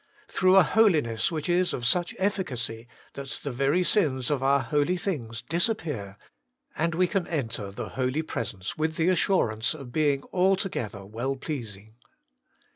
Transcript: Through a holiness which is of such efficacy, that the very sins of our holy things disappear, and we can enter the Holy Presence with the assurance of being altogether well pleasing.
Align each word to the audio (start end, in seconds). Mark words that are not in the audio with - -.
Through 0.27 0.55
a 0.55 0.63
holiness 0.63 1.31
which 1.31 1.47
is 1.47 1.73
of 1.75 1.85
such 1.85 2.15
efficacy, 2.17 2.87
that 3.13 3.39
the 3.43 3.51
very 3.51 3.83
sins 3.83 4.31
of 4.31 4.41
our 4.41 4.61
holy 4.61 4.97
things 4.97 5.43
disappear, 5.43 6.17
and 6.75 6.95
we 6.95 7.05
can 7.05 7.27
enter 7.27 7.69
the 7.69 7.89
Holy 7.89 8.23
Presence 8.23 8.75
with 8.79 8.95
the 8.95 9.09
assurance 9.09 9.75
of 9.75 9.91
being 9.91 10.23
altogether 10.33 11.05
well 11.05 11.35
pleasing. 11.35 11.97